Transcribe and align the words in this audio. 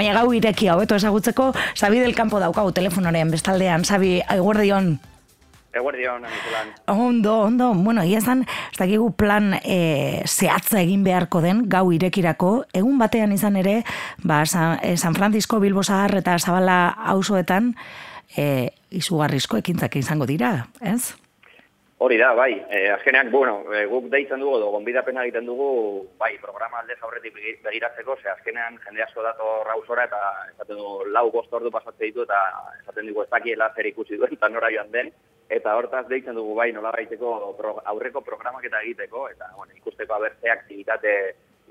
Baina 0.00 0.14
gau 0.16 0.30
ireki 0.32 0.70
hau, 0.72 0.78
eto 0.80 0.96
ezagutzeko, 0.96 1.50
Sabi 1.76 1.98
del 2.00 2.14
Campo 2.16 2.38
daukagu 2.40 2.70
telefonorean 2.72 3.28
bestaldean, 3.28 3.84
Sabi, 3.84 4.14
eguerdion. 4.32 4.94
Eguerdion, 5.76 6.24
Anizulan. 6.24 6.70
Ondo, 6.88 7.34
ondo, 7.42 7.74
bueno, 7.74 8.02
ia 8.08 8.22
zan, 8.22 8.46
ez 8.72 8.78
dakigu 8.78 9.10
plan 9.20 9.58
e, 9.60 10.22
zehatza 10.24 10.80
egin 10.80 11.04
beharko 11.04 11.44
den, 11.44 11.66
gau 11.68 11.84
irekirako, 11.92 12.54
egun 12.72 12.96
batean 12.96 13.36
izan 13.36 13.60
ere, 13.60 13.82
ba, 14.24 14.40
San, 14.48 14.78
e, 14.80 14.96
San 14.96 15.14
Francisco, 15.14 15.60
Bilbo 15.60 15.84
Zahar 15.84 16.16
eta 16.22 16.38
Zabala 16.40 16.96
hausoetan, 17.12 17.74
e, 18.32 18.70
izugarrizko 18.88 19.60
ekintzak 19.60 20.00
izango 20.00 20.24
dira, 20.24 20.54
ez? 20.80 21.12
Hori 22.02 22.16
da, 22.16 22.32
bai. 22.32 22.64
E, 22.70 22.88
azkenean, 22.88 23.30
bueno, 23.30 23.58
e, 23.76 23.82
guk 23.84 24.06
deitzen 24.08 24.40
dugu, 24.40 24.54
do, 24.62 24.70
gonbidapena 24.72 25.20
egiten 25.26 25.44
dugu, 25.44 25.66
bai, 26.22 26.30
programa 26.40 26.78
alde 26.80 26.94
zaurretik 26.96 27.34
begiratzeko, 27.66 28.16
ze 28.22 28.30
azkenean 28.32 28.78
jende 28.86 29.02
asko 29.04 29.20
dato 29.26 29.58
rausora 29.66 30.06
eta 30.08 30.20
esaten 30.46 30.80
du, 30.80 30.94
lau 31.12 31.26
bost 31.34 31.52
ordu 31.52 31.68
pasatzen 31.74 32.06
ditu 32.06 32.24
eta 32.24 32.38
esaten 32.78 33.10
dugu 33.10 33.26
ez 33.26 33.28
dakiela 33.34 33.68
zer 33.76 33.90
ikusi 33.90 34.16
duen 34.16 34.32
eta 34.32 34.48
nora 34.48 34.72
joan 34.72 34.88
den. 34.96 35.12
Eta 35.52 35.76
hortaz 35.76 36.06
deitzen 36.08 36.40
dugu, 36.40 36.54
bai, 36.56 36.70
nola 36.72 36.94
gaiteko 36.96 37.34
pro, 37.60 37.76
aurreko 37.92 38.24
programak 38.24 38.64
eta 38.64 38.80
egiteko, 38.80 39.28
eta 39.34 39.52
bueno, 39.58 39.76
ikusteko 39.76 40.16
abertze 40.16 40.56
aktivitate 40.56 41.14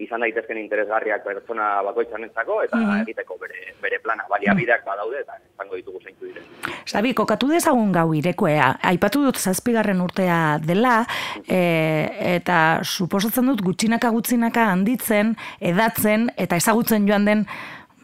izan 0.04 0.24
daitezken 0.24 0.58
interesgarriak 0.62 1.24
pertsona 1.26 1.70
bakoitzanentzako 1.90 2.62
eta 2.66 2.78
mm 2.78 2.88
egiteko 3.00 3.38
bere, 3.40 3.74
bere 3.82 4.00
plana, 4.04 4.26
baliabideak 4.30 4.84
badaude 4.86 5.22
eta 5.22 5.36
izango 5.40 5.78
ditugu 5.78 6.02
zeintu 6.04 6.28
dire. 6.28 6.42
Sabi, 6.86 7.14
kokatu 7.14 7.48
dezagun 7.52 7.92
gau 7.96 8.08
irekoea, 8.18 8.72
aipatu 8.92 9.22
dut 9.28 9.38
zazpigarren 9.38 10.02
urtea 10.02 10.58
dela, 10.64 11.04
e, 11.46 11.62
eta 12.36 12.60
suposatzen 12.84 13.52
dut 13.52 13.64
gutxinaka 13.66 14.12
gutxinaka 14.16 14.68
handitzen, 14.74 15.36
edatzen 15.60 16.30
eta 16.36 16.60
ezagutzen 16.60 17.08
joan 17.08 17.30
den 17.30 17.46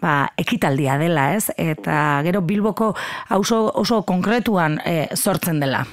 ba, 0.01 0.15
ekitaldia 0.37 0.99
dela, 1.01 1.31
ez? 1.35 1.49
Eta 1.57 2.21
gero 2.27 2.45
Bilboko 2.45 2.93
oso, 3.39 3.61
oso 3.83 4.03
konkretuan 4.07 4.79
e, 4.85 4.97
sortzen 5.15 5.59
dela. 5.63 5.85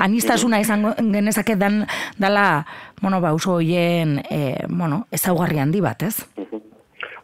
Anistasuna 0.00 0.60
izango 0.62 0.94
genezake 0.96 1.56
dan 1.60 1.84
dala, 2.18 2.64
bueno, 3.02 3.20
ba, 3.20 3.34
oso 3.36 3.58
hoien, 3.58 4.16
e, 4.30 4.64
bueno, 4.68 5.04
ezaugarri 5.12 5.60
handi 5.60 5.82
bat, 5.84 6.02
ez? 6.08 6.24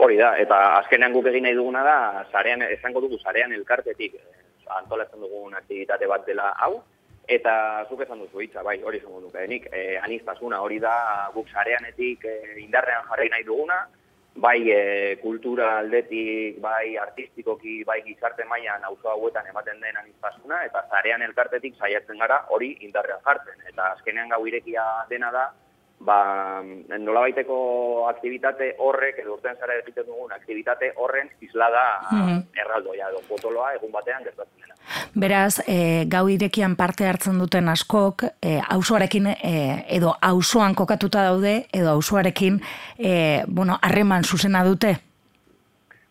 Hori 0.04 0.18
da, 0.20 0.34
eta 0.36 0.58
azkenean 0.82 1.14
guk 1.14 1.26
egin 1.30 1.46
nahi 1.48 1.56
duguna 1.56 1.82
da, 1.86 1.96
zarean, 2.32 2.66
esango 2.68 3.00
dugu 3.00 3.16
zarean 3.22 3.54
elkartetik 3.56 4.18
eh, 4.20 4.44
antolatzen 4.76 5.24
dugun 5.24 5.56
aktivitate 5.56 6.06
bat 6.10 6.26
dela 6.28 6.50
hau, 6.60 6.82
eta 7.26 7.86
zuk 7.88 8.02
esan 8.04 8.20
duzu 8.20 8.44
hitza, 8.44 8.62
bai, 8.62 8.76
hori 8.84 9.00
esango 9.00 9.22
dugu, 9.24 9.40
e, 9.40 9.96
anistasuna 10.02 10.60
hori 10.60 10.78
da 10.78 11.30
guk 11.34 11.48
zareanetik 11.48 12.28
e, 12.28 12.36
indarrean 12.60 13.08
jarri 13.08 13.32
nahi 13.32 13.48
duguna, 13.48 13.86
bai 14.36 14.70
e, 14.70 15.16
kultura 15.22 15.78
aldetik, 15.78 16.60
bai 16.60 16.96
artistikoki, 17.00 17.82
bai 17.84 18.02
gizarte 18.06 18.44
mailan 18.44 18.84
auzo 18.84 19.08
hauetan 19.10 19.46
ematen 19.50 19.80
den 19.80 19.96
anistasuna, 19.96 20.62
eta 20.68 20.84
zarean 20.90 21.22
elkartetik 21.22 21.76
saiatzen 21.80 22.18
gara 22.18 22.42
hori 22.50 22.74
indarrean 22.88 23.22
jartzen. 23.24 23.62
Eta 23.68 23.92
azkenean 23.96 24.28
gau 24.34 24.42
irekia 24.46 24.84
dena 25.10 25.30
da, 25.32 25.46
ba, 26.00 26.62
nola 26.98 27.20
baiteko 27.24 27.56
aktivitate 28.10 28.74
horrek, 28.78 29.20
edo 29.22 29.34
urtean 29.36 29.56
zara 29.60 29.78
egiten 29.80 30.06
dugun, 30.06 30.32
aktivitate 30.32 30.92
horren 30.96 31.30
izlada 31.40 31.84
mm 32.10 32.20
-hmm. 32.20 32.42
erraldoia, 32.62 33.08
edo 33.08 33.22
potoloa 33.28 33.72
egun 33.74 33.92
batean 33.92 34.24
gertatzen 34.24 34.60
dena. 34.60 34.74
Beraz, 35.14 35.60
e, 35.66 36.04
gau 36.08 36.28
irekian 36.28 36.76
parte 36.76 37.06
hartzen 37.06 37.38
duten 37.38 37.68
askok, 37.68 38.22
e, 38.42 38.60
auzoarekin 38.70 39.26
e, 39.26 39.84
edo 39.88 40.14
auzoan 40.20 40.74
kokatuta 40.74 41.22
daude, 41.22 41.66
edo 41.72 41.90
auzoarekin, 41.90 42.60
e, 42.98 43.42
bueno, 43.46 43.78
harreman 43.82 44.24
zuzena 44.24 44.64
dute? 44.64 44.96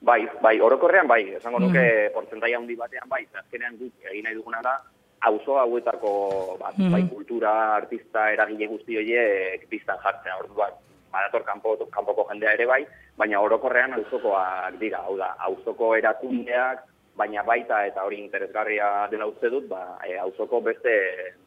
Bai, 0.01 0.27
bai, 0.41 0.61
orokorrean 0.61 1.07
bai, 1.07 1.33
esango 1.33 1.59
nuke 1.59 1.81
mm. 1.81 2.13
portzentaia 2.13 2.57
handi 2.57 2.75
batean 2.75 3.09
bai, 3.09 3.25
azkenean 3.33 3.77
guk 3.77 3.93
egin 4.11 4.23
nahi 4.23 4.35
duguna 4.35 4.61
da, 4.61 4.81
auzo 5.29 5.59
hauetako 5.59 6.11
bat, 6.59 6.77
mm. 6.77 6.91
bai, 6.93 7.03
kultura, 7.09 7.51
artista, 7.75 8.29
eragile 8.33 8.67
guzti 8.71 8.97
horiek 8.99 9.67
biztan 9.71 10.01
jartzea, 10.03 10.37
orduan, 10.43 10.75
badator 11.13 11.45
kanpo, 11.47 11.75
kanpoko 11.93 12.27
jendea 12.29 12.53
ere 12.57 12.67
bai, 12.69 12.81
baina 13.17 13.41
orokorrean 13.41 13.95
auzokoak 13.97 14.79
dira, 14.81 15.01
hau 15.07 15.17
da, 15.17 15.33
auzoko 15.49 15.95
erakundeak, 15.97 16.83
baina 17.15 17.43
baita 17.47 17.85
eta 17.87 18.03
hori 18.03 18.19
interesgarria 18.19 19.07
dela 19.11 19.27
uste 19.29 19.49
dut, 19.49 19.69
ba, 19.71 19.97
e, 20.03 20.17
auzoko 20.19 20.59
beste, 20.61 20.95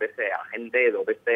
beste 0.01 0.31
agente 0.33 0.87
edo 0.89 1.05
beste 1.05 1.35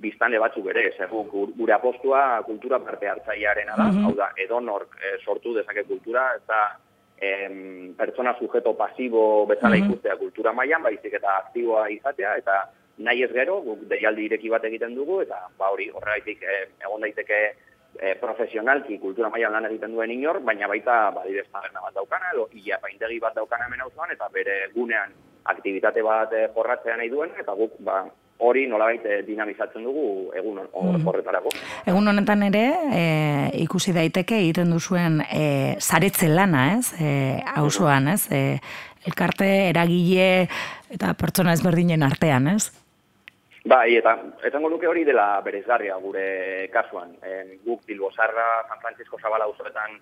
biztane 0.00 0.40
batzuk 0.40 0.66
ere, 0.72 0.90
zergu 0.96 1.22
gure 1.56 1.74
apostua 1.76 2.42
kultura 2.48 2.80
parte 2.84 3.08
hartzailearena 3.08 3.76
da, 3.76 3.90
mm 3.92 4.08
hau 4.08 4.14
da, 4.16 4.30
edonork 4.44 4.96
e, 5.00 5.16
sortu 5.24 5.54
dezake 5.56 5.84
kultura, 5.88 6.30
ez 6.36 6.44
da, 6.48 6.62
em, 7.18 7.94
pertsona 7.96 8.36
sujeto 8.38 8.76
pasibo 8.76 9.46
bezala 9.46 9.76
ikustea 9.76 10.16
kultura 10.16 10.52
mailan 10.52 10.82
baizik 10.82 11.14
eta 11.18 11.36
aktiboa 11.44 11.88
izatea, 11.90 12.36
eta 12.42 12.58
nahi 12.98 13.22
ez 13.24 13.32
gero, 13.32 13.60
guk 13.64 13.86
deialdi 13.90 14.26
ireki 14.28 14.50
bat 14.52 14.64
egiten 14.64 14.94
dugu, 14.94 15.20
eta 15.24 15.40
ba 15.58 15.70
hori 15.72 15.88
horregaitik 15.92 16.42
e, 16.42 16.58
egon 16.84 17.04
daiteke 17.04 17.40
e, 18.00 18.14
profesionalki 18.20 18.98
kultura 18.98 19.30
mailan 19.32 19.56
lan 19.58 19.68
egiten 19.70 19.96
duen 19.96 20.12
inor, 20.12 20.40
baina 20.44 20.68
baita 20.68 20.98
badidez 21.16 21.46
taberna 21.52 21.84
bat 21.84 21.96
daukana, 21.96 22.32
edo 22.34 22.48
ia 22.52 22.78
paintegi 22.82 23.20
bat 23.20 23.36
daukana 23.36 23.68
hemen 23.68 23.84
auzoan 23.86 24.12
eta 24.12 24.28
bere 24.32 24.60
gunean 24.74 25.12
aktivitate 25.44 26.02
bat 26.02 26.32
e, 26.32 26.46
jorratzea 26.54 26.96
nahi 26.96 27.12
duen, 27.12 27.32
eta 27.40 27.54
guk 27.56 27.76
ba, 27.84 28.04
hori 28.38 28.66
nolabait 28.68 29.04
eh, 29.06 29.20
dinamizatzen 29.26 29.84
dugu 29.86 30.32
egun 30.36 30.60
mm. 30.64 31.06
horretarako. 31.08 31.52
Egun 31.88 32.08
honetan 32.12 32.42
ere, 32.48 32.64
e, 32.92 33.04
ikusi 33.64 33.94
daiteke 33.96 34.38
egiten 34.42 34.72
duzuen 34.74 35.22
e, 35.24 35.44
zaretze 35.80 36.28
lana, 36.28 36.66
ez? 36.76 36.92
E, 37.00 37.12
hausuan, 37.56 38.10
ez? 38.12 38.26
E, 38.32 38.58
elkarte, 39.06 39.48
eragile 39.70 40.48
eta 40.92 41.14
pertsona 41.18 41.54
ezberdinen 41.56 42.04
artean, 42.06 42.50
ez? 42.52 42.68
Bai, 43.66 43.96
eta 43.98 44.12
etango 44.46 44.68
nuke 44.70 44.86
hori 44.86 45.02
dela 45.06 45.40
berezgarria 45.42 45.96
gure 46.02 46.68
kasuan. 46.74 47.16
E, 47.22 47.58
guk 47.64 47.82
Bilbo 47.86 48.12
Sarra, 48.14 48.62
San 48.68 48.78
Francisco 48.84 49.18
Zabala 49.18 49.48
usoetan 49.50 49.96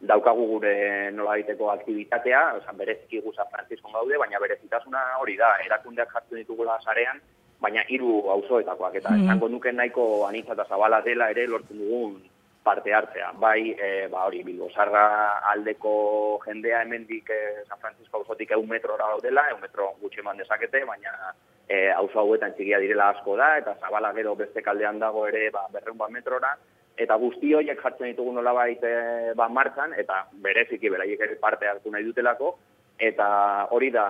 daukagu 0.00 0.46
gure 0.54 1.10
nola 1.12 1.34
daiteko 1.36 1.68
aktivitatea, 1.74 2.40
oza, 2.56 2.72
bereziki 2.78 3.20
gu 3.20 3.34
San 3.36 3.50
Francisco 3.52 3.92
gaude, 3.92 4.16
baina 4.16 4.40
berezitasuna 4.40 5.02
hori 5.20 5.36
da, 5.36 5.50
erakundeak 5.66 6.14
jartzen 6.14 6.40
ditugula 6.40 6.78
sarean, 6.80 7.20
baina 7.60 7.84
hiru 7.88 8.30
auzoetakoak 8.34 8.98
eta 9.00 9.12
mm. 9.12 9.24
esango 9.24 9.48
nuke 9.48 9.72
nahiko 9.72 10.26
anitza 10.26 10.56
eta 10.56 10.66
zabala 10.68 11.00
dela 11.04 11.30
ere 11.30 11.46
lortzen 11.46 11.78
dugun 11.78 12.20
parte 12.62 12.92
hartzea. 12.92 13.32
Bai, 13.40 13.72
e, 13.72 14.06
ba 14.12 14.26
hori, 14.28 14.42
Bilbo 14.44 14.68
Sarra 14.70 15.40
aldeko 15.52 16.40
jendea 16.44 16.82
hemendik 16.82 17.30
e, 17.30 17.40
San 17.68 17.78
Francisco 17.80 18.20
auzotik 18.20 18.52
eun 18.52 18.68
metrora 18.68 19.08
daudela, 19.08 19.46
eun 19.50 19.62
metro 19.62 19.94
gutxi 20.00 20.20
eman 20.20 20.36
dezakete, 20.40 20.84
baina 20.84 21.32
e, 21.66 21.88
auzo 21.90 22.20
hauetan 22.20 22.52
txikia 22.56 22.80
direla 22.82 23.10
asko 23.14 23.36
da, 23.40 23.54
eta 23.62 23.76
zabala 23.80 24.12
gero 24.16 24.34
beste 24.36 24.62
kaldean 24.62 25.00
dago 25.00 25.26
ere 25.28 25.48
ba, 25.54 25.64
berreun 25.72 25.98
bat 25.98 26.12
metrora, 26.12 26.52
eta 27.00 27.16
guzti 27.16 27.54
horiek 27.56 27.80
jartzen 27.80 28.12
ditugu 28.12 28.34
nola 28.36 28.52
baita 28.52 28.90
e, 28.90 29.34
ba, 29.38 29.48
martzan, 29.48 29.96
eta 29.96 30.26
bereziki 30.44 30.92
beraiek 30.92 31.24
ere 31.28 31.40
parte 31.40 31.68
hartu 31.70 31.92
nahi 31.92 32.04
dutelako, 32.04 32.58
eta 33.00 33.28
hori 33.70 33.90
da 33.90 34.06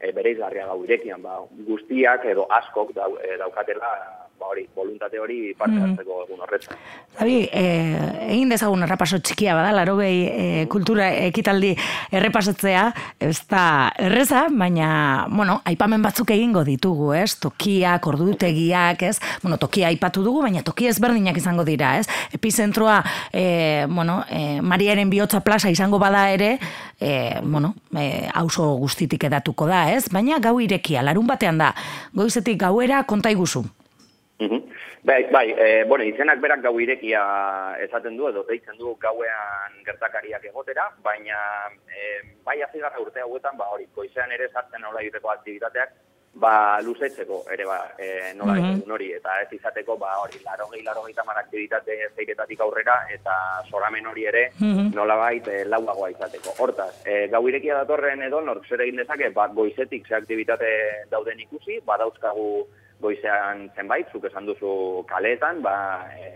e, 0.00 0.12
bere 0.12 0.32
izgarria 0.32 0.66
gau 0.66 0.80
irekian, 0.84 1.22
ba, 1.22 1.38
guztiak 1.68 2.24
edo 2.32 2.46
askok 2.58 2.94
dau, 2.96 3.12
e, 3.20 3.36
daukatela 3.38 3.92
ba 4.42 4.50
hori, 4.50 4.66
voluntate 4.74 5.20
hori 5.22 5.38
parte 5.58 5.76
mm. 5.76 5.84
hartzeko 5.86 6.18
egun 6.26 6.42
horretzen. 6.44 6.78
Zabi, 7.18 7.36
eh, 7.52 8.32
egin 8.32 8.50
dezagun 8.52 8.82
errepaso 8.86 9.20
txikia 9.22 9.54
bada, 9.56 9.70
laro 9.76 9.94
behi 10.00 10.22
eh, 10.26 10.64
kultura 10.72 11.08
ekitaldi 11.28 11.72
errepasatzea, 12.18 12.84
ez 13.22 13.36
da 13.50 13.64
erreza, 14.02 14.44
baina, 14.50 14.88
bueno, 15.30 15.60
aipamen 15.68 16.02
batzuk 16.02 16.32
egingo 16.34 16.64
ditugu, 16.66 17.12
ez? 17.18 17.36
Tokiak, 17.42 18.06
ordutegiak, 18.10 19.04
ez? 19.08 19.16
Bueno, 19.44 19.60
tokia 19.62 19.90
aipatu 19.92 20.24
dugu, 20.26 20.42
baina 20.46 20.64
tokia 20.66 20.90
ezberdinak 20.92 21.38
izango 21.38 21.66
dira, 21.68 21.94
ez? 22.00 22.08
Epizentroa, 22.34 23.02
eh, 23.32 23.86
bueno, 23.88 24.22
eh, 24.30 24.60
Mariaren 24.62 25.12
bihotza 25.12 25.42
plaza 25.46 25.70
izango 25.70 26.00
bada 26.02 26.28
ere, 26.32 26.56
eh, 27.00 27.38
bueno, 27.44 27.74
eh, 27.96 28.28
auso 28.34 28.72
guztitik 28.80 29.28
edatuko 29.30 29.68
da, 29.70 29.84
ez? 29.92 30.08
Baina 30.10 30.40
gau 30.42 30.58
irekia, 30.60 31.04
larun 31.06 31.28
batean 31.30 31.62
da, 31.62 31.74
goizetik 32.16 32.58
gauera 32.64 33.04
konta 33.04 33.30
iguzu. 33.30 33.64
Bai, 35.02 35.26
bai, 35.32 35.50
e, 35.58 35.84
bueno, 35.84 36.04
izenak 36.04 36.40
berak 36.40 36.62
gau 36.62 36.78
irekia 36.80 37.22
esaten 37.82 38.16
du, 38.16 38.28
edo 38.28 38.44
deitzen 38.46 38.78
du 38.78 38.94
gauean 39.02 39.80
gertakariak 39.86 40.44
egotera, 40.46 40.86
baina 41.02 41.38
e, 41.90 42.20
bai 42.44 42.60
azigarra 42.62 43.00
urte 43.02 43.24
hauetan, 43.24 43.56
ba 43.58 43.66
hori, 43.74 43.88
koizean 43.94 44.30
ere 44.30 44.48
sartzen 44.52 44.84
nola 44.84 45.02
egiteko 45.02 45.32
aktivitateak, 45.34 45.96
ba 46.34 46.80
luzetzeko 46.80 47.42
ere 47.52 47.64
ba, 47.68 47.78
e, 47.98 48.32
nola 48.38 48.54
mm 48.56 48.80
hori, 48.92 49.08
eta 49.16 49.34
ez 49.40 49.48
izateko, 49.56 49.96
ba 49.96 50.18
hori, 50.20 50.38
laro 50.44 50.66
gehi, 50.70 50.82
laro 50.84 51.02
gehi 51.06 51.14
tamar 51.16 51.38
aktivitate 51.40 51.96
zeiretatik 52.16 52.60
aurrera, 52.60 52.98
eta 53.12 53.34
zoramen 53.70 54.06
hori 54.06 54.26
ere 54.28 54.44
mm 54.58 54.92
nola 54.94 55.16
bait 55.16 55.48
e, 55.48 55.64
lauagoa 55.64 56.10
izateko. 56.12 56.54
Hortaz, 56.58 56.92
e, 57.06 57.26
gau 57.32 57.42
irekia 57.48 57.80
datorren 57.80 58.22
edo, 58.22 58.40
nork 58.40 58.68
zer 58.68 58.84
egin 58.84 59.00
dezake, 59.02 59.30
ba 59.34 59.48
goizetik 59.48 60.06
ze 60.06 60.14
aktivitate 60.14 60.70
dauden 61.10 61.40
ikusi, 61.40 61.80
badauzkagu 61.86 62.66
goizean 63.02 63.68
zenbait, 63.76 64.08
zuk 64.12 64.24
esan 64.30 64.46
duzu 64.46 64.72
kaletan, 65.10 65.60
ba, 65.62 65.74
e, 66.14 66.32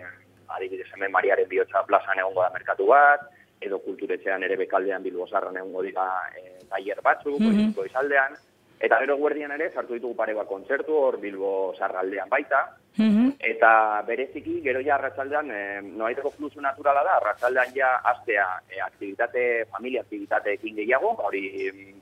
adibidez 0.57 0.89
hemen 0.95 1.15
Mariaren 1.15 1.49
bihotza 1.49 1.85
plazan 1.87 2.19
egongo 2.23 2.43
da 2.43 2.51
merkatu 2.55 2.89
bat, 2.91 3.25
edo 3.61 3.79
kulturetxean 3.85 4.45
ere 4.45 4.59
bekaldean 4.61 5.03
bilbo 5.07 5.27
zarran 5.27 5.57
egun 5.57 5.87
dira 5.87 6.07
e, 6.37 6.59
taier 6.71 7.01
batzuk, 7.03 7.41
mm 7.41 7.55
-hmm. 7.55 7.87
izaldean, 7.87 8.37
Eta 8.79 8.99
gero 9.01 9.17
guardian 9.17 9.53
ere, 9.55 9.71
sartu 9.73 9.95
ditugu 9.97 10.15
pare 10.17 10.35
bat 10.37 10.49
kontzertu, 10.51 10.93
hor 10.93 11.17
Bilbo 11.21 11.51
sarraldean 11.79 12.29
baita, 12.29 12.61
mhm. 12.99 13.31
eta 13.51 13.71
bereziki, 14.07 14.59
gero 14.67 14.83
ja 14.85 14.99
arratzaldean, 14.99 15.51
e, 15.51 15.63
noaiteko 15.87 16.35
fluxu 16.35 16.61
naturala 16.61 17.03
da, 17.07 17.17
arratzaldean 17.17 17.73
ja 17.77 17.95
astea 18.13 18.45
e, 18.69 18.81
aktivitate, 18.85 19.47
familia 19.73 20.05
aktivitateekin 20.05 20.77
gehiago, 20.83 21.15
hori 21.25 21.47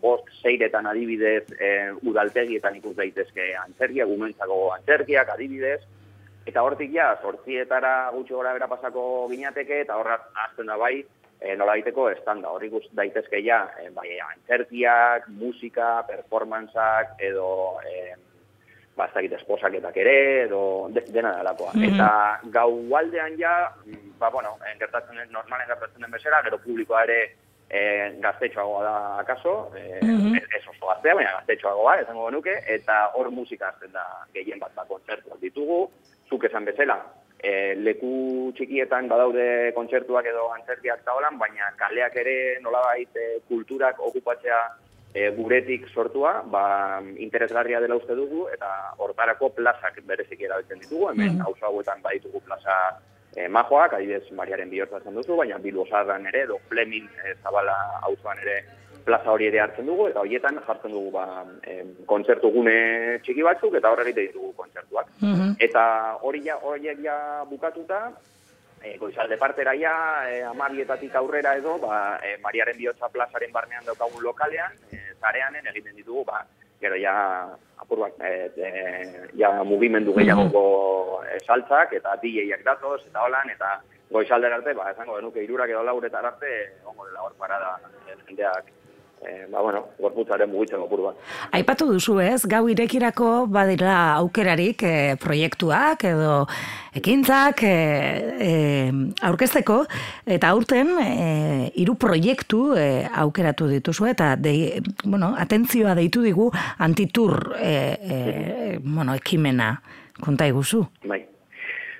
bost 0.03 0.31
zeiretan 0.43 0.91
adibidez, 0.91 1.45
e, 1.55 1.75
udaltegietan 2.11 2.81
ikus 2.83 2.97
daitezke 2.99 3.53
antzerkia, 3.63 4.11
gumentzako 4.11 4.65
antzerkiak 4.79 5.37
adibidez, 5.37 5.83
Eta 6.45 6.61
hortik 6.61 6.91
ja, 6.93 7.07
sortzietara 7.25 8.11
gutxi 8.13 8.35
gora 8.37 8.53
bera 8.53 8.67
pasako 8.69 9.03
gineateke, 9.31 9.79
eta 9.87 9.97
horra 9.97 10.19
azten 10.43 10.69
da 10.69 10.77
bai, 10.77 10.99
e, 11.41 11.57
nola 11.57 11.75
daiteko 11.77 12.09
estanda. 12.11 12.51
Horri 12.51 12.71
guz 12.73 12.85
daitezke 12.93 13.41
ja, 13.45 13.65
e, 13.81 13.91
bai, 13.95 14.19
antzerkiak, 14.29 15.29
musika, 15.41 16.03
performantzak, 16.09 17.17
edo 17.23 17.81
e, 17.87 18.15
bastakit 18.97 19.33
esposaketak 19.41 19.97
ere, 20.03 20.19
edo 20.45 20.61
dena 20.95 21.33
dalakoa. 21.39 21.73
Mm 21.75 21.83
-hmm. 21.83 21.95
Eta 21.95 22.41
gau 22.51 22.97
aldean 22.97 23.39
ja, 23.39 23.73
ba, 24.19 24.31
bueno, 24.31 24.57
gertatzen, 24.79 25.19
normalen 25.31 25.67
gertatzen 25.67 26.03
den 26.03 26.11
bezera, 26.11 26.43
gero 26.43 26.59
publikoa 26.59 27.03
ere 27.03 27.19
e, 27.69 27.81
gaztetxoagoa 28.21 28.83
da 28.85 29.19
akaso, 29.19 29.73
e, 29.77 29.99
mm 30.03 30.19
-hmm. 30.19 30.57
ez 30.57 30.69
oso 30.69 30.87
gaztea, 30.87 31.15
baina 31.15 31.33
gaztetxoagoa, 31.39 31.97
esango 32.01 32.27
genuke, 32.27 32.55
eta 32.67 33.11
hor 33.15 33.31
musika 33.31 33.69
azten 33.69 33.93
da 33.93 34.07
gehien 34.33 34.59
bat 34.59 34.75
bat 34.75 34.89
kontzertuak 34.89 35.41
ditugu, 35.41 35.91
zuk 36.29 36.45
esan 36.45 36.65
bezala, 36.65 37.03
e, 37.45 37.75
leku 37.77 38.53
txikietan 38.57 39.09
badaude 39.11 39.73
kontzertuak 39.77 40.27
edo 40.31 40.49
antzerkiak 40.57 41.05
zaolan, 41.05 41.37
baina 41.39 41.71
kaleak 41.81 42.17
ere 42.25 42.37
nolabait 42.65 43.21
e, 43.21 43.29
kulturak 43.51 44.01
okupatzea 44.01 44.61
e, 45.13 45.31
guretik 45.37 45.87
sortua, 45.93 46.39
ba, 46.51 46.65
interesgarria 47.27 47.83
dela 47.85 47.99
uste 48.01 48.17
dugu, 48.19 48.47
eta 48.55 48.71
hortarako 49.05 49.53
plazak 49.59 50.01
berezik 50.09 50.41
erabiltzen 50.41 50.81
ditugu, 50.81 51.11
hemen 51.11 51.37
mm 51.37 51.43
-hmm. 51.43 51.67
hauetan 51.69 52.01
baditugu 52.03 52.41
plaza 52.49 52.79
e, 53.37 53.49
majoak, 53.49 53.95
adibidez 53.95 54.33
Mariaren 54.33 54.71
bihotza 54.71 55.01
zen 55.01 55.15
duzu, 55.15 55.37
baina 55.37 55.59
Bilbo 55.59 55.87
ere, 55.87 56.43
edo 56.43 56.59
Fleming 56.69 57.09
e, 57.25 57.35
Zabala 57.43 57.77
hauzoan 58.03 58.39
ere 58.39 58.65
plaza 59.05 59.31
hori 59.31 59.49
ere 59.51 59.61
hartzen 59.61 59.87
dugu, 59.87 60.09
eta 60.09 60.23
horietan 60.25 60.59
jartzen 60.67 60.95
dugu 60.97 61.11
ba, 61.15 61.45
e, 61.63 61.83
kontzertu 62.09 62.51
gune 62.55 62.77
txiki 63.25 63.45
batzuk, 63.47 63.77
eta 63.79 63.93
horre 63.93 64.07
egite 64.09 64.29
ditugu 64.29 64.53
kontzertuak. 64.57 65.11
Mhm. 65.21 65.57
Eta 65.69 65.85
hori 66.23 66.43
ja, 66.47 66.57
horiek 66.63 67.03
ja 67.05 67.17
bukatuta, 67.51 68.01
e, 68.83 68.97
goizalde 68.99 69.37
partera 69.41 69.75
ja, 69.79 69.95
e, 70.29 70.43
amarietatik 70.49 71.15
aurrera 71.21 71.55
edo, 71.61 71.79
ba, 71.83 72.19
e, 72.25 72.37
Mariaren 72.43 72.77
bihotza 72.79 73.09
plazaren 73.13 73.53
barnean 73.53 73.85
daukagun 73.87 74.23
lokalean, 74.25 74.77
e, 74.91 75.01
zareanen 75.21 75.73
egiten 75.73 75.97
ditugu, 75.97 76.25
ba, 76.29 76.45
gero 76.81 76.97
ja 77.01 77.15
apur 77.81 78.05
bat, 78.05 78.21
e, 78.21 78.51
e, 78.57 79.27
ja 79.41 79.51
mugimendu 79.65 80.15
gehiagoko 80.17 80.65
e, 81.25 81.41
saltzak, 81.45 81.93
eta 82.01 82.17
DJak 82.23 82.65
datoz, 82.65 83.03
eta 83.09 83.25
holan, 83.25 83.53
eta 83.53 83.77
goizalder 84.13 84.53
arte, 84.53 84.75
ba, 84.77 84.91
esango 84.93 85.19
denuke, 85.19 85.43
irurak 85.45 85.73
edo 85.73 85.83
lauretar 85.83 86.25
arte, 86.25 86.55
ongo 86.85 87.09
dela 87.09 87.25
hor 87.25 87.37
parada, 87.41 87.77
jendeak 88.25 88.73
e, 89.27 89.47
ba, 89.51 89.63
bueno, 89.63 89.83
gorputzaren 89.99 90.51
mugitzen 90.51 90.83
opur 90.85 91.03
bat. 91.09 91.19
Aipatu 91.57 91.89
duzu 91.93 92.19
ez, 92.23 92.45
gau 92.51 92.63
irekirako 92.71 93.47
badira 93.53 93.97
aukerarik 94.21 94.85
e, 94.87 94.95
proiektuak 95.21 96.05
edo 96.11 96.45
ekintzak 96.95 97.65
e, 97.67 97.75
e, 98.47 98.53
aurkezteko, 99.27 99.81
eta 100.37 100.53
aurten 100.55 100.95
e, 101.03 101.11
hiru 101.81 101.97
proiektu 102.01 102.63
e, 102.79 102.89
aukeratu 103.25 103.69
dituzu, 103.73 104.09
eta 104.13 104.35
de, 104.37 104.55
bueno, 105.05 105.35
atentzioa 105.39 105.97
deitu 105.99 106.23
digu 106.25 106.51
antitur 106.79 107.55
e, 107.59 107.75
e, 107.99 108.19
bueno, 108.85 109.15
ekimena 109.19 109.75
konta 110.21 110.47
iguzu. 110.47 110.85
Bai. 111.05 111.25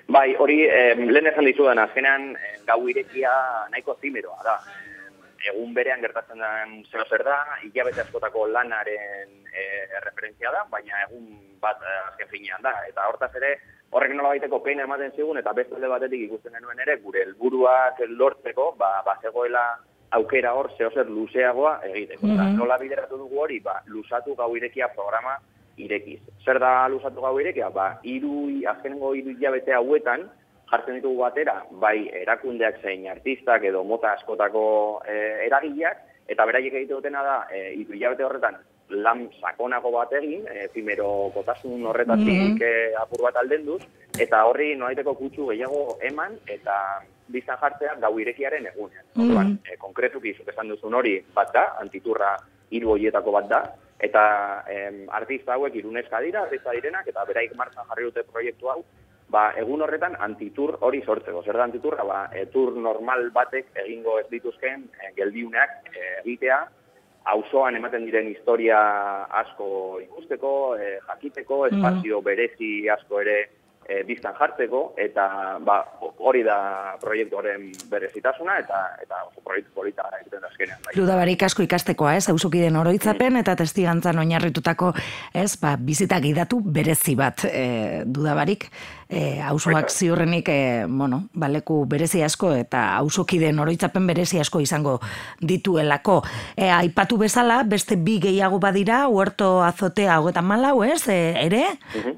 Bai, 0.07 0.35
hori, 0.37 0.59
eh, 0.69 0.93
lehen 0.95 1.27
esan 1.31 1.47
dizudan, 1.49 1.79
azkenean, 1.81 2.35
gau 2.67 2.83
irekia 2.89 3.31
nahiko 3.71 3.95
zimeroa 4.01 4.43
da 4.45 4.59
egun 5.51 5.73
berean 5.73 6.01
gertatzen 6.01 6.41
den 6.41 6.75
zeo 6.91 7.05
zer 7.09 7.23
da, 7.27 7.37
hilabete 7.63 8.03
askotako 8.03 8.47
lanaren 8.47 9.31
e, 9.51 9.63
referentzia 10.05 10.51
da, 10.51 10.65
baina 10.71 11.01
egun 11.05 11.25
bat 11.61 11.81
e, 11.81 11.95
azken 12.11 12.31
finean 12.33 12.63
da. 12.65 12.73
Eta 12.89 13.07
hortaz 13.09 13.31
ere, 13.39 13.55
horrek 13.95 14.15
nola 14.15 14.33
baiteko 14.35 14.61
peina 14.65 14.85
ematen 14.87 15.13
zigun, 15.15 15.39
eta 15.41 15.53
beste 15.57 15.91
batetik 15.91 16.27
ikusten 16.27 16.55
genuen 16.57 16.79
ere, 16.85 16.97
gure 17.03 17.25
helburuak 17.25 18.01
lortzeko, 18.09 18.71
ba, 18.79 19.01
ba 19.05 19.17
zegoela 19.21 19.65
aukera 20.15 20.53
hor 20.53 20.71
zeo 20.77 20.91
zer 20.93 21.09
luzeagoa 21.09 21.79
egiteko. 21.89 22.27
Mm 22.27 22.55
Nola 22.59 22.77
bideratu 22.81 23.17
dugu 23.17 23.41
hori, 23.41 23.59
ba, 23.59 23.81
lusatu 23.91 24.35
gau 24.35 24.51
irekia 24.55 24.89
programa 24.95 25.37
irekiz. 25.77 26.21
Zer 26.45 26.59
da 26.59 26.87
lusatu 26.87 27.21
gau 27.21 27.35
irekia? 27.39 27.69
Ba, 27.69 27.95
iru, 28.03 28.47
azkenengo 28.71 29.13
iru 29.15 29.35
hilabete 29.35 29.75
hauetan, 29.75 30.29
jartzen 30.69 30.99
ditugu 30.99 31.21
batera, 31.21 31.59
bai 31.71 32.09
erakundeak 32.23 32.81
zein 32.81 33.07
artistak 33.11 33.63
edo 33.63 33.83
mota 33.83 34.13
askotako 34.13 35.01
e, 35.07 35.17
eragileak, 35.47 36.01
eta 36.27 36.45
beraiek 36.45 36.73
egite 36.73 36.95
dutena 36.95 37.21
da, 37.23 37.35
e, 37.53 37.73
hilabete 37.83 38.25
horretan, 38.25 38.57
lan 38.89 39.25
sakonako 39.41 39.91
bat 39.95 40.13
egin, 40.19 40.45
e, 40.47 40.65
efimero 40.65 41.29
kotasun 41.33 41.85
horretatik 41.85 42.27
mm 42.27 42.57
-hmm. 42.57 43.01
apur 43.01 43.21
bat 43.27 43.35
alden 43.41 43.65
duz, 43.65 43.81
eta 44.19 44.45
horri 44.45 44.75
noaiteko 44.75 45.13
kutsu 45.13 45.47
gehiago 45.51 45.97
eman, 46.01 46.37
eta 46.47 47.01
bizan 47.27 47.57
jartzea 47.61 47.95
gau 48.01 48.19
irekiaren 48.19 48.65
egunean. 48.65 49.05
Mm 49.15 49.29
-hmm. 49.29 49.57
e, 49.71 49.77
konkretuki, 49.77 50.35
esan 50.47 50.69
duzun 50.69 50.93
hori 50.93 51.23
bat 51.33 51.53
da, 51.53 51.75
antiturra 51.79 52.35
hiru 52.69 52.91
hoietako 52.91 53.31
bat 53.31 53.47
da, 53.49 53.63
eta 53.99 54.63
em, 54.67 55.05
artista 55.09 55.53
hauek 55.53 55.75
irunezka 55.75 56.19
dira, 56.21 56.43
artista 56.43 56.71
direnak, 56.71 57.07
eta 57.07 57.25
beraik 57.25 57.55
martzan 57.55 57.87
jarri 57.89 58.03
dute 58.09 58.23
proiektu 58.31 58.69
hau, 58.69 58.83
ba, 59.31 59.49
egun 59.59 59.81
horretan 59.81 60.15
antitur 60.19 60.77
hori 60.81 61.01
sortzeko. 61.05 61.43
Zer 61.43 61.57
da 61.57 61.67
antiturra? 61.67 62.05
Ba, 62.07 62.21
e, 62.33 62.45
tur 62.53 62.75
normal 62.77 63.29
batek 63.35 63.71
egingo 63.85 64.19
ez 64.21 64.27
dituzken 64.31 64.87
e, 64.99 65.11
geldiuneak 65.17 65.91
e, 65.91 66.07
egitea, 66.23 66.59
auzoan 67.33 67.75
ematen 67.79 68.05
diren 68.05 68.29
historia 68.29 68.79
asko 69.41 69.99
ikusteko, 70.03 70.55
e, 70.77 70.97
jakiteko, 71.07 71.63
mm. 71.65 71.77
espazio 71.77 72.21
berezi 72.25 72.73
asko 72.93 73.21
ere 73.23 73.39
e, 73.85 74.01
biztan 74.05 74.33
jartzeko, 74.37 74.81
eta 75.01 75.25
ba, 75.65 75.77
hori 76.01 76.41
da 76.45 76.57
proiektu 77.01 77.39
horren 77.39 77.67
berezitasuna, 77.91 78.57
eta 78.61 78.81
eta 79.01 79.21
oso 79.27 79.43
proiektu 79.45 79.73
polita 79.77 80.05
egiten 80.19 80.41
da 80.43 80.49
azkenean. 80.51 80.81
Bai. 80.85 80.95
Dudabarik 80.97 81.45
asko 81.47 81.65
ikastekoa, 81.65 82.15
ez, 82.19 82.25
hausukiden 82.33 82.77
oroitzapen, 82.81 83.39
eta 83.41 83.55
testigantzan 83.61 84.21
oinarritutako, 84.23 84.91
ez, 85.33 85.51
ba, 85.61 85.75
bizitak 85.77 86.25
idatu 86.31 86.61
berezi 86.65 87.17
bat, 87.19 87.45
e, 87.49 88.03
dudabarik, 88.05 88.69
e, 89.09 89.41
auzoak 89.41 89.89
ziurrenik 89.89 90.49
e, 90.49 90.85
bueno, 90.87 91.23
baleku 91.33 91.85
berezi 91.89 92.23
asko 92.23 92.53
eta 92.55 92.95
auzokideen 92.97 93.59
oroitzapen 93.59 94.07
berezi 94.07 94.39
asko 94.39 94.61
izango 94.63 94.99
dituelako. 95.41 96.21
E, 96.57 96.69
aipatu 96.69 97.17
bezala, 97.21 97.61
beste 97.63 97.95
bi 97.95 98.19
gehiago 98.23 98.59
badira, 98.59 99.05
huerto 99.07 99.61
azotea 99.63 100.19
hogetan 100.19 100.45
malau, 100.45 100.83
ez, 100.83 101.07
e, 101.07 101.19
ere, 101.45 101.65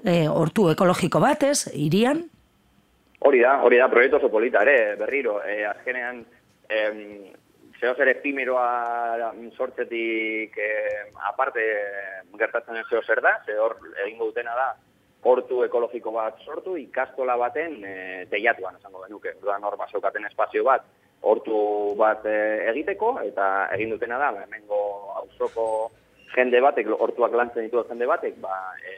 e, 0.03 0.27
hortu 0.27 0.69
ekologiko 0.73 1.23
bat, 1.23 1.43
ez, 1.43 1.67
irian? 1.73 2.25
Hori 3.27 3.41
da, 3.41 3.57
hori 3.65 3.79
da, 3.81 3.89
proiektu 3.89 4.19
oso 4.19 4.29
polita, 4.31 4.61
ere, 4.61 4.95
berriro, 4.99 5.41
e, 5.43 5.63
azkenean, 5.65 6.23
em, 6.69 7.03
zeo 7.79 7.93
zer 7.95 8.09
epimeroa 8.09 9.31
sortzetik 9.55 10.57
eh, 10.57 11.03
aparte 11.29 11.63
gertatzen 12.37 12.81
zeo 12.89 13.01
zer 13.03 13.21
da, 13.21 13.37
ze 13.45 13.57
hor 13.59 13.77
egingo 14.05 14.29
dutena 14.31 14.55
da, 14.55 14.67
portu 15.27 15.63
ekologiko 15.65 16.13
bat 16.15 16.39
sortu, 16.45 16.77
ikastola 16.79 17.35
baten 17.41 17.81
e, 17.83 17.95
teiatuan, 18.31 18.79
esango 18.79 19.03
benuke. 19.03 19.35
Dudan 19.41 19.65
hor 19.67 19.75
basokaten 19.79 20.27
espazio 20.29 20.63
bat, 20.67 20.85
hortu 21.27 21.57
bat 21.99 22.23
e, 22.31 22.37
egiteko, 22.71 23.17
eta 23.27 23.47
egin 23.75 23.91
dutena 23.95 24.19
da, 24.21 24.31
hemengo 24.45 24.79
auzoko 25.23 25.67
jende 26.35 26.61
batek, 26.63 26.93
hortuak 26.95 27.35
lantzen 27.35 27.67
ditu 27.67 27.83
jende 27.89 28.07
batek, 28.07 28.39
ba, 28.43 28.55
e, 28.79 28.95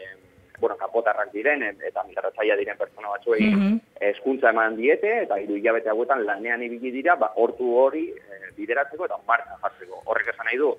bueno, 0.59 0.75
kapotarrak 0.77 1.31
diren, 1.33 1.63
eta 1.87 2.03
migratzaia 2.05 2.57
diren 2.59 2.77
pertsona 2.77 3.13
batzuei 3.15 3.45
mm 3.47 3.59
-hmm. 3.59 3.75
eskuntza 4.11 4.51
eman 4.53 4.75
diete, 4.75 5.23
eta 5.23 5.39
hiru 5.39 5.55
hilabete 5.55 5.89
hauetan 5.89 6.25
lanean 6.25 6.63
ibili 6.63 6.91
dira, 6.91 7.15
ba, 7.15 7.31
hortu 7.35 7.73
hori 7.83 8.09
e, 8.11 8.39
bideratzeko 8.57 9.05
eta 9.05 9.17
martza 9.27 9.57
jartzeko. 9.63 10.03
Horrek 10.05 10.33
esan 10.33 10.45
nahi 10.45 10.61
du, 10.61 10.75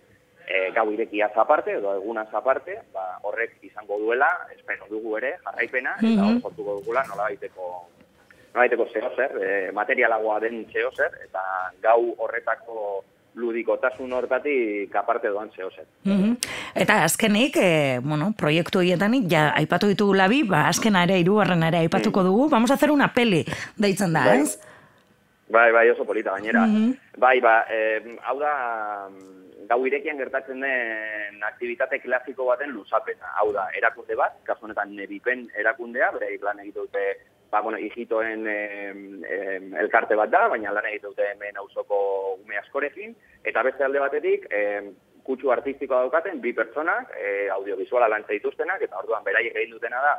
e, 0.51 0.71
gau 0.75 0.89
irekia 0.93 1.31
zaparte, 1.35 1.77
edo 1.79 1.95
eguna 2.01 2.27
zaparte, 2.31 2.81
ba, 2.95 3.07
horrek 3.29 3.59
izango 3.67 4.01
duela, 4.03 4.29
espero 4.57 4.89
dugu 4.91 5.17
ere, 5.21 5.37
jarraipena, 5.45 5.97
eta 6.01 6.11
mm 6.11 6.27
hor 6.27 6.43
sortuko 6.51 6.77
dugula 6.81 7.05
nola 7.09 7.29
baiteko 7.29 7.71
nola 8.51 8.65
baiteko 8.65 8.89
zehozer, 8.91 9.37
e, 9.39 9.55
materialagoa 9.77 10.41
den 10.43 10.65
zehozer, 10.73 11.15
eta 11.29 11.45
gau 11.83 12.01
horretako 12.19 13.05
ludikotasun 13.41 14.13
hortatik 14.13 14.95
aparte 14.99 15.31
doan 15.31 15.53
zehozer. 15.55 15.87
Mm 16.05 16.35
Eta 16.81 17.01
azkenik, 17.05 17.57
e, 17.59 17.99
bueno, 18.03 18.33
proiektu 18.39 18.83
hietanik, 18.87 19.27
ja, 19.31 19.49
aipatu 19.59 19.89
ditugu 19.91 20.15
labi, 20.19 20.43
ba, 20.47 20.67
azkena 20.71 21.05
ere, 21.07 21.19
irugarren 21.23 21.63
ere 21.67 21.85
aipatuko 21.85 22.23
dugu, 22.27 22.49
vamos 22.49 22.71
a 22.71 22.75
hacer 22.75 22.91
una 22.91 23.13
peli, 23.15 23.45
deitzen 23.77 24.13
da, 24.15 24.27
bai. 24.27 24.43
ez? 24.43 24.59
Bai, 25.51 25.73
bai, 25.75 25.89
oso 25.91 26.07
polita 26.07 26.37
gainera. 26.37 26.67
Mm 26.67 26.95
Bai, 27.21 27.41
ba, 27.43 27.67
eh, 27.69 28.17
hau 28.25 28.39
da, 28.39 28.53
mm, 29.11 29.40
gau 29.71 29.85
irekian 29.87 30.19
gertatzen 30.19 30.65
den 30.65 31.45
aktivitate 31.47 32.01
klasiko 32.03 32.49
baten 32.49 32.73
luzapena. 32.75 33.29
Hau 33.39 33.51
da, 33.55 33.69
erakunde 33.79 34.17
bat, 34.19 34.41
kasu 34.49 34.67
honetan 34.67 34.97
nebipen 34.99 35.47
erakundea, 35.63 36.11
bere 36.17 36.33
lan 36.43 36.63
egite 36.65 36.81
dute, 36.81 37.05
ba, 37.53 37.61
bueno, 37.63 37.79
hijitoen 37.79 38.49
elkarte 39.85 40.19
bat 40.19 40.33
da, 40.35 40.49
baina 40.51 40.75
lan 40.75 40.91
egite 40.91 41.13
dute 41.13 41.31
hemen 41.35 41.63
auzoko 41.63 42.01
ume 42.41 42.59
askorekin, 42.65 43.15
eta 43.47 43.63
beste 43.67 43.87
alde 43.87 44.03
batetik, 44.03 44.51
eh, 44.51 44.91
kutsu 45.23 45.55
artistikoa 45.55 46.03
daukaten, 46.03 46.43
bi 46.43 46.53
pertsonak, 46.57 47.15
eh, 47.15 47.49
audiovisuala 47.55 48.11
lantza 48.11 48.35
dituztenak, 48.35 48.83
eta 48.83 48.99
orduan 48.99 49.23
beraiek 49.25 49.55
egin 49.55 49.79
dutena 49.79 50.03
da, 50.03 50.15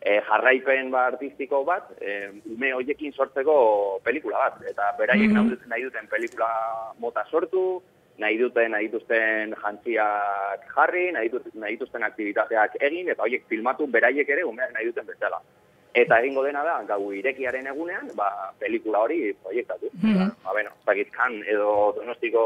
e, 0.00 0.20
jarraipen 0.28 0.90
ba 0.90 1.06
artistiko 1.10 1.62
bat, 1.64 1.88
e, 2.00 2.30
ume 2.52 2.72
hoiekin 2.78 3.12
sortzeko 3.12 3.56
pelikula 4.04 4.38
bat. 4.44 4.60
Eta 4.70 4.92
beraiek 4.98 5.30
mm 5.30 5.36
-hmm. 5.36 5.68
nahi 5.70 5.82
duten 5.82 6.06
pelikula 6.08 6.50
mota 6.98 7.24
sortu, 7.30 7.82
nahi 8.18 8.38
duten 8.40 8.72
nahi 8.72 8.88
dituzten 8.88 9.54
jantziak 9.62 10.66
jarri, 10.74 11.06
nahi, 11.12 11.30
dituzten 11.76 12.08
aktivitateak 12.08 12.78
egin, 12.80 13.10
eta 13.12 13.22
horiek 13.22 13.46
filmatu 13.48 13.86
beraiek 13.86 14.28
ere 14.28 14.44
umeak 14.44 14.72
nahi 14.74 14.90
duten 14.90 15.06
bezala. 15.06 15.40
Eta 15.96 16.18
egingo 16.20 16.42
dena 16.44 16.60
da, 16.60 16.76
gau 16.84 17.08
irekiaren 17.16 17.70
egunean, 17.70 18.10
ba, 18.18 18.28
pelikula 18.60 19.00
hori 19.06 19.32
proiektatu. 19.42 19.88
Mm 20.02 20.12
-hmm. 20.12 20.30
Ba, 20.44 20.52
bueno, 20.52 20.70
zakit 20.84 21.10
kan 21.10 21.32
edo 21.48 21.94
donostiko 21.96 22.42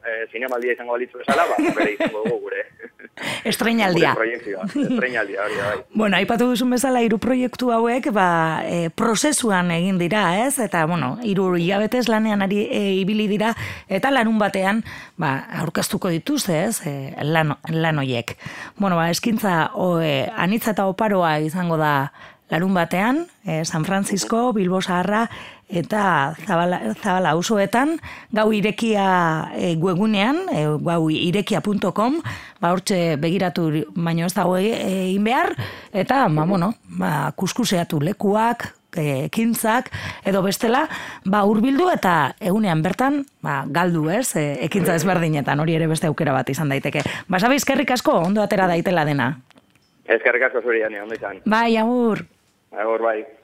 e, 0.00 0.24
zinemaldia 0.32 0.72
izango 0.72 0.92
balitzu 0.92 1.20
esala, 1.20 1.44
ba, 1.50 1.56
bere 1.76 1.92
izango 1.92 2.22
dugu 2.24 2.38
gure. 2.46 2.64
Estreñaldia. 3.52 4.14
Gure 4.14 4.20
proiektzioa, 4.20 4.64
estreñaldia 4.64 5.44
hori, 5.44 5.54
bai. 5.56 5.78
Bueno, 6.00 6.16
aipatu 6.16 6.46
duzun 6.48 6.70
bezala, 6.70 7.02
hiru 7.02 7.18
proiektu 7.18 7.70
hauek, 7.70 8.08
ba, 8.12 8.62
e, 8.64 8.88
prozesuan 8.90 9.70
egin 9.70 9.98
dira, 9.98 10.46
ez? 10.46 10.58
Eta, 10.58 10.86
bueno, 10.86 11.18
hiru 11.22 11.56
hilabetez 11.56 12.08
lanean 12.08 12.42
ari 12.42 12.62
e, 12.70 12.80
ibili 13.02 13.28
dira, 13.28 13.54
eta 13.88 14.10
lanun 14.10 14.38
batean, 14.38 14.84
ba, 15.16 15.34
aurkeztuko 15.60 16.08
dituzte, 16.08 16.64
ez? 16.64 16.80
E, 16.86 17.12
lan, 17.22 17.56
lan 17.68 17.98
oiek. 17.98 18.36
Bueno, 18.78 18.96
ba, 18.96 19.10
eskintza, 19.10 19.70
o, 19.74 20.00
e, 20.00 20.30
anitza 20.36 20.70
eta 20.70 20.86
oparoa 20.86 21.38
izango 21.40 21.76
da, 21.76 22.12
larun 22.50 22.74
batean, 22.74 23.26
e, 23.44 23.64
San 23.64 23.84
Francisco, 23.84 24.52
Bilbo 24.52 24.80
Zaharra 24.80 25.28
eta 25.68 26.34
Zabala, 26.46 26.94
Zabala 26.94 27.34
usoetan, 27.34 27.96
gau 28.30 28.52
irekia 28.54 29.50
e, 29.56 29.74
webunean, 29.82 30.44
e, 30.54 30.64
gau 30.78 31.10
irekia.com, 31.10 32.20
ba 32.62 32.72
hortxe 32.72 33.16
begiratu 33.18 33.68
baino 33.94 34.26
ez 34.26 34.34
dago 34.34 34.56
egin 34.60 35.24
behar, 35.26 35.56
eta, 35.92 36.26
ba, 36.28 36.46
bueno, 36.46 36.74
ba, 36.98 37.32
kuskuseatu 37.34 38.00
lekuak, 38.00 38.70
ekintzak 38.96 39.90
edo 40.24 40.40
bestela 40.40 40.86
ba 41.24 41.42
hurbildu 41.44 41.90
eta 41.92 42.32
egunean 42.40 42.82
bertan 42.82 43.24
ba 43.44 43.64
galdu 43.68 44.08
ez? 44.10 44.30
E, 44.36 44.64
ekintza 44.64 44.94
ezberdinetan 44.96 45.60
hori 45.60 45.76
ere 45.76 45.88
beste 45.90 46.08
aukera 46.08 46.32
bat 46.32 46.48
izan 46.48 46.72
daiteke. 46.72 47.02
Ba 47.28 47.40
sabizkerrik 47.40 47.90
asko 47.90 48.16
ondo 48.30 48.42
atera 48.42 48.66
daitela 48.70 49.04
dena. 49.04 49.34
Ezkerrik 50.06 50.48
asko 50.48 50.62
zurian, 50.62 50.94
ondo 51.02 51.14
izan. 51.18 51.42
Bai, 51.44 51.76
agur. 51.76 52.24
Agur, 52.76 52.98
bai. 52.98 53.36